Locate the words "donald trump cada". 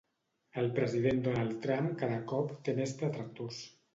1.27-2.17